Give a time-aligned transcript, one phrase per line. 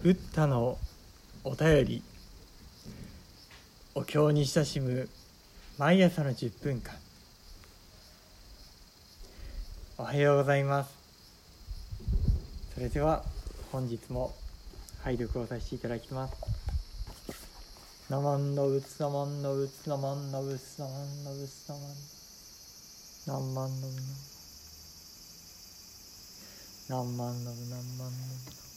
[0.00, 0.78] ブッダの
[1.42, 2.02] お便り
[3.96, 5.08] お経に親しむ
[5.76, 6.94] 毎朝の10分間。
[9.96, 10.90] おはようございます。
[12.74, 13.24] それでは
[13.72, 14.32] 本日も
[15.02, 16.34] 拝読をさせていただきます。
[18.08, 23.40] ナマンのうつナマンのうつナマンのうつナマンのうつナマン。
[23.42, 23.90] 何万のう
[26.88, 28.16] 何万のう何万の
[28.64, 28.67] う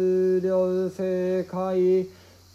[0.00, 2.06] 無料世界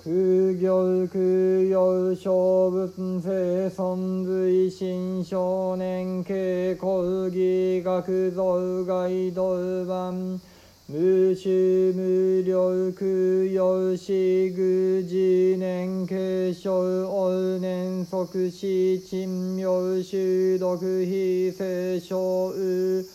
[0.03, 2.31] 空行空用小
[2.71, 2.87] 仏
[3.21, 8.43] 生存随心少年系講義学造
[8.91, 10.41] 外道版
[10.87, 11.51] 無臭
[11.93, 16.71] 無料空用死具自年継承
[17.07, 19.69] 往年即死珍妙
[20.01, 22.17] 修毒非聖書
[22.49, 23.05] う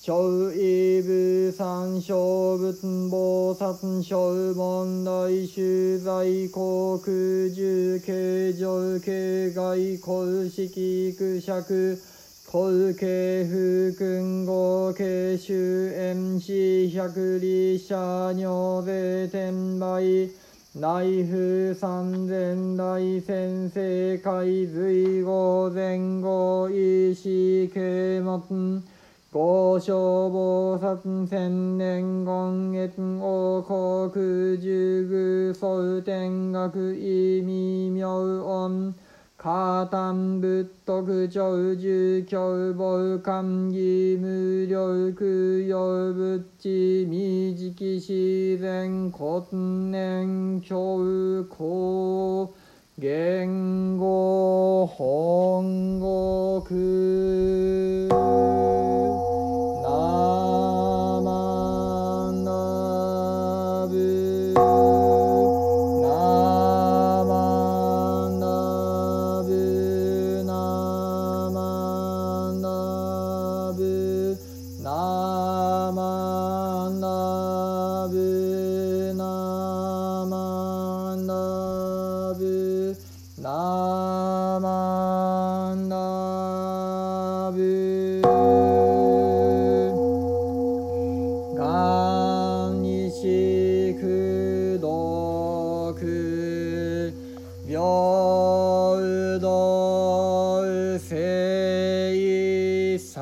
[0.00, 2.14] 超異部三小
[2.56, 2.72] 仏
[3.10, 4.16] 菩薩小
[4.54, 6.12] 問題修在
[6.52, 11.98] 航空重形状形外公式区尺
[12.48, 16.52] 古慶風君合慶修縁死
[16.96, 20.30] 百里社尿税転売。
[20.74, 28.80] 内風三千大先生海随後前後医師啓蒙
[29.40, 29.94] 五小
[30.30, 34.10] 菩薩千年言月王国
[34.60, 38.92] 十具総天学意味妙音
[39.36, 50.76] カータン仏徳長寿教母官義無料供養仏地未時期自然骨年教
[51.48, 52.52] 公
[52.96, 56.66] 言語本国
[102.98, 103.20] さ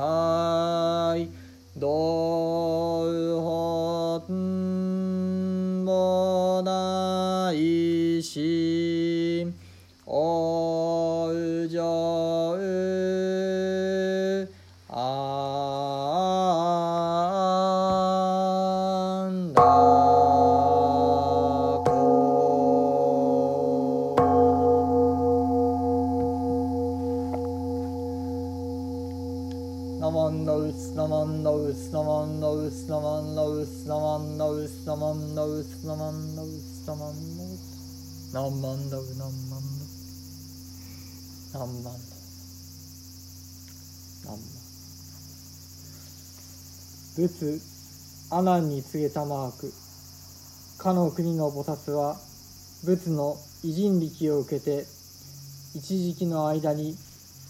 [32.67, 34.11] 何万だう何
[34.91, 35.45] 万だ
[38.33, 38.99] 何万だ
[41.55, 41.95] 何万
[47.15, 47.61] 仏
[48.31, 49.73] 阿南に告げたマーク。
[50.79, 52.17] かの国の菩薩は
[52.85, 54.87] 仏の偉人力を受けて
[55.75, 56.97] 一時期の間に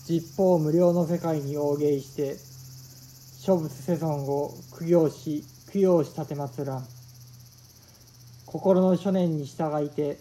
[0.07, 2.46] 実法無料の世界に応迎して
[3.47, 6.85] 諸仏世尊を供養し供養し立てまつらん。
[8.45, 10.19] 心の書念に従いて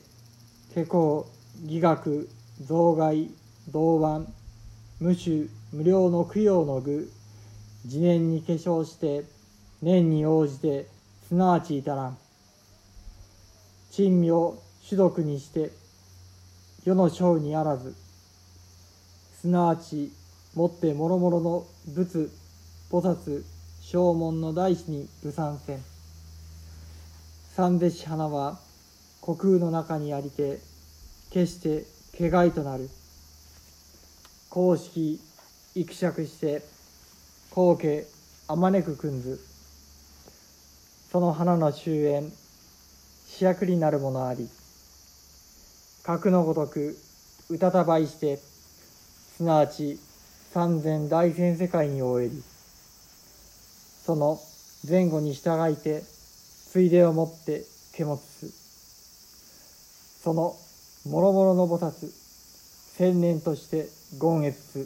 [0.75, 1.27] 下校
[1.63, 2.29] 義学
[2.61, 3.31] 増外
[3.69, 4.27] 同腕
[4.99, 7.11] 無種無料の供養の具
[7.85, 9.23] 自念に化粧して
[9.81, 10.85] 念に応じて
[11.27, 12.17] すなわち至らん。
[13.89, 15.71] 珍味を種族にして
[16.83, 17.95] 世の章にあらず
[19.41, 20.11] すなわち
[20.53, 22.29] もってもろもろの仏
[22.91, 23.43] 菩薩
[23.81, 25.79] 正門の大師に武参戦
[27.55, 28.59] 三弟子花は
[29.21, 30.59] 虚空の中にありて
[31.31, 31.85] 決して
[32.17, 32.89] 怪害となる。
[34.49, 35.19] 公式
[35.73, 36.61] 育釈して
[37.51, 38.05] 後家
[38.47, 39.39] あまねくくんず。
[41.11, 42.29] その花の終焉
[43.27, 44.47] 主役になるものあり。
[46.03, 46.95] 格のごとく
[47.49, 49.97] うたたばいしてすなわち
[50.53, 52.54] 三千大千世界に終えり。
[54.05, 54.39] その
[54.87, 57.63] 前後に従いてついでをもって
[57.93, 58.51] 獣す。
[60.21, 60.55] その
[61.09, 62.11] もろもろの菩薩
[62.97, 63.87] 千年として
[64.21, 64.85] 言越す。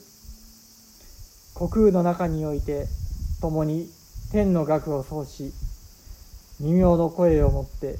[1.56, 2.86] 虚空の中において
[3.42, 3.89] 共に
[4.31, 5.51] 天の学を奏し
[6.62, 7.98] 微妙の声をもって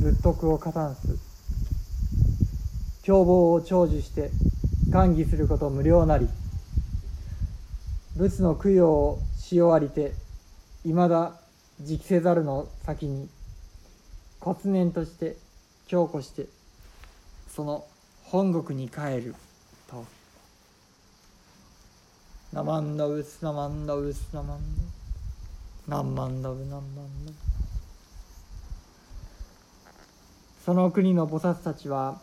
[0.00, 1.16] 仏徳を加担す。
[3.04, 4.32] 凶暴を長寿して
[4.92, 6.28] 歓喜すること無料なり。
[8.16, 10.14] 仏の供養をし終わりて
[10.84, 11.34] いまだ
[11.80, 13.28] 直せざるの先に
[14.40, 15.36] 骨念として
[15.86, 16.46] 強固して
[17.48, 17.84] その
[18.24, 19.34] 本国に帰る
[19.90, 20.04] と
[22.52, 24.60] 「ナマンダウスナマンダウスナマン
[25.88, 25.96] ダ。
[25.96, 27.30] ナンマンダウナンマンダ。
[27.30, 27.34] ウ」
[30.64, 32.20] その国の菩薩たちは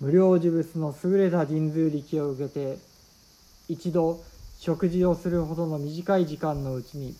[0.00, 2.78] 無料呪物の優れた神通力を受けて
[3.68, 4.22] 一度
[4.58, 7.16] 食事をするほどの短い時間のうちに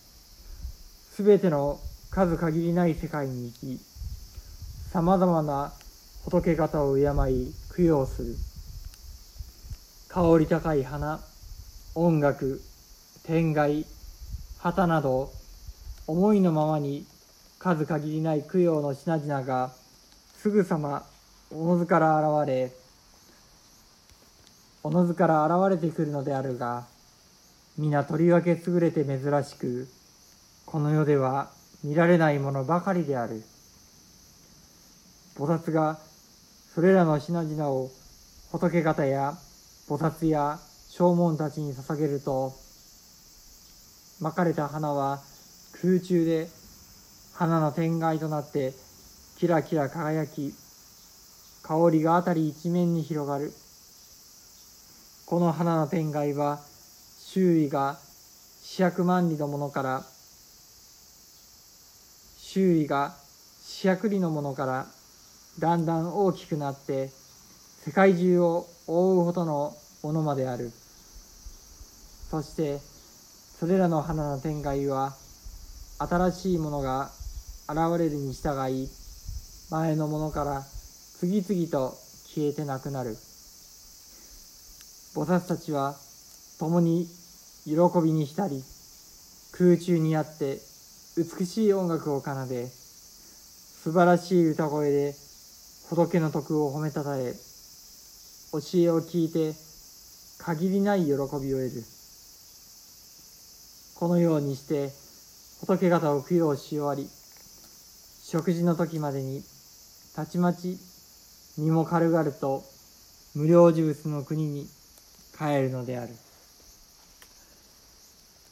[1.19, 1.81] 全ての
[2.11, 3.81] 数限りない世界に行き
[4.91, 5.73] さまざまな
[6.27, 8.35] 仏方を敬い供養する。
[10.11, 11.21] 香り高い花
[11.95, 12.61] 音楽
[13.25, 13.87] 天外
[14.59, 15.33] 旗など
[16.07, 17.07] 思いのままに
[17.59, 19.73] 数限りない供養の品々が
[20.37, 21.07] すぐさま
[21.51, 22.73] おのずから現れ
[24.83, 26.85] おのずから現れてくるのであるが
[27.79, 29.89] 皆とりわけ優れて珍しく
[30.67, 31.51] この世では
[31.85, 33.45] 見られないものばかりである。
[35.37, 36.01] 菩薩が
[36.75, 37.89] それらの品々を
[38.51, 39.35] 仏方や
[39.89, 40.59] 菩薩や
[40.89, 42.53] 正門たちに捧げると
[44.21, 45.21] まかれた花は
[45.81, 46.49] 空中で
[47.35, 48.73] 花の天外となって
[49.39, 50.53] キラキラ輝き
[51.63, 53.53] 香りが辺り一面に広がる。
[55.27, 56.59] この花の天外は
[57.21, 57.99] 周囲が
[58.63, 60.16] 四百万里のものから
[62.57, 63.15] 周囲が
[63.63, 64.87] 四百里のものから
[65.59, 67.11] だんだん大きくなって
[67.85, 70.73] 世界中を覆うほどのものまである。
[72.31, 72.79] そして
[73.61, 75.13] それらの花の天外は
[75.99, 77.11] 新しいものが
[77.69, 78.89] 現れるに従い
[79.71, 81.95] 前のものから次々と
[82.25, 83.19] 消えてなくなる。
[85.15, 85.95] 菩薩たちは
[86.59, 87.07] 共に
[87.67, 88.65] 喜びに浸り
[89.53, 90.59] 空中にあって
[91.19, 95.15] 美しい音楽を奏で素晴らしい歌声で
[95.89, 97.33] 仏の徳を褒めたたえ
[98.53, 99.55] 教えを聞いて
[100.39, 101.71] 限りない喜びを得る
[103.95, 104.91] このようにして
[105.67, 107.09] 仏方を供養し終わり
[108.23, 109.43] 食事の時までに
[110.15, 110.77] たちまち
[111.57, 112.63] 身も軽々と
[113.35, 114.67] 無料呪物の国に
[115.39, 116.26] 帰るのである。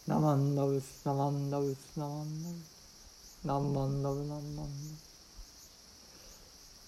[0.07, 3.47] ナマンダウスナマンダウスナマンダウス。
[3.47, 4.57] ナマンダブナマン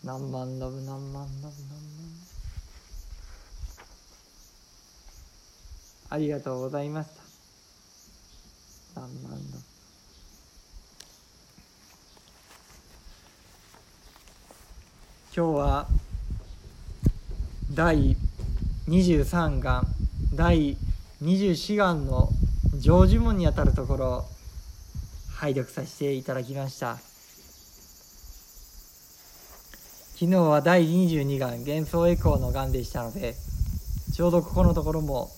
[0.05, 0.83] ダブナマンダブ。
[0.83, 1.55] ナマンダブナマンダブ
[6.11, 7.09] ありがとうございまし
[8.95, 9.01] た。
[9.01, 9.37] ナマンダブ。
[15.35, 15.87] 今日は
[17.73, 18.15] 第
[18.89, 19.87] 23巻
[20.35, 20.77] 第
[21.23, 22.29] 24巻の
[22.87, 24.25] 上呪文にあたるところ
[25.35, 26.99] 拝読させていただきました。
[30.15, 33.35] 昨日は第22巻幻想エコーの巻でしたので
[34.15, 35.33] ちょうどここのところも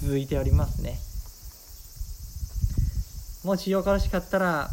[0.00, 0.98] 続いておりますね。
[3.44, 4.70] もしよろしかったら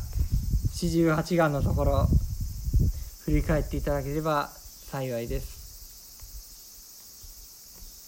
[0.74, 2.08] 四十八巻のところ
[3.26, 5.60] 振り返っていただければ幸いです。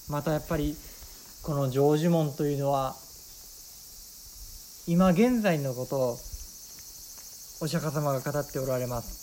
[0.09, 0.77] またやっぱり
[1.43, 2.95] この成就門というのは
[4.87, 6.17] 今現在のことを
[7.61, 9.21] お釈迦様が語っておられます。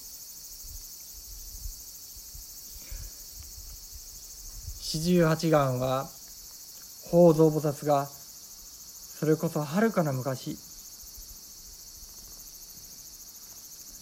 [4.81, 6.07] 四十八願は
[7.11, 10.57] 法蔵菩薩がそれこそはるかな昔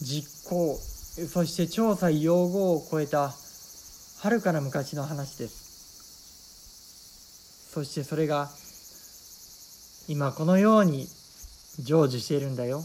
[0.03, 0.79] 実行
[1.27, 3.33] そして調査用語を超えた
[4.21, 5.65] はるかな昔の話です。
[7.73, 8.51] そしてそれが
[10.07, 11.09] 今このように
[11.78, 12.83] 成就しているんだよ。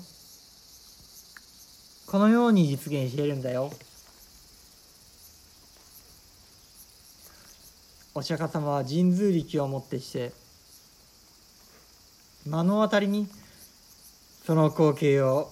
[2.07, 3.71] このように実現しているんだよ。
[8.13, 10.33] お釈迦様は神通力をもってして
[12.45, 13.29] 目の当たりに
[14.45, 15.49] その光景を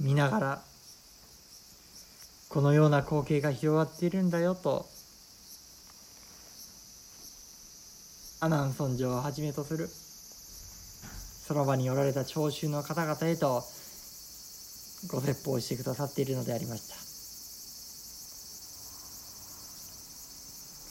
[0.00, 0.62] 見ながら
[2.48, 4.86] このような光景が広がっているんだよと。
[8.40, 9.88] 阿南尊城をはじめとする。
[9.88, 13.64] その場におられた聴衆の方々へと
[15.10, 16.94] ご説法してくださっているのでありました。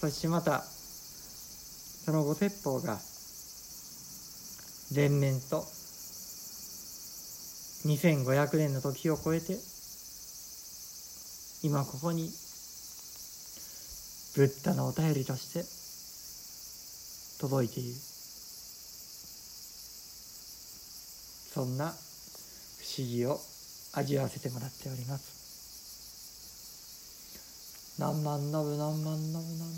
[0.01, 2.99] そしてまたそのご説法が
[4.95, 5.65] 連綿と
[7.85, 9.57] 2500年の時を超えて
[11.63, 12.29] 今ここに
[14.35, 15.86] ブッダのお便りとして
[17.39, 17.95] 届いている。
[21.53, 21.93] そんな不
[22.99, 23.39] 思議を
[23.93, 25.37] 味わわせてもらっております。
[27.99, 29.71] 何万のぶ何万のぶ何万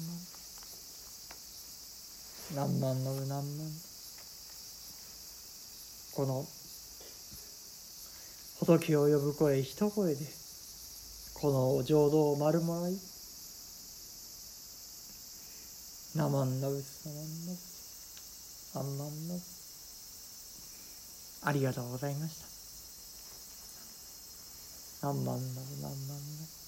[2.54, 3.46] 何万のぶ何万
[6.16, 6.46] この
[8.60, 10.26] 仏を呼ぶ声一声で
[11.36, 13.00] このお浄土を丸もらい
[16.16, 19.60] ナマンナブスナマンナブスアンマンナブス
[21.46, 22.42] ありがとうございまし
[25.02, 25.08] た。
[25.08, 25.46] ナンマンナブナン
[25.84, 26.59] マンナブ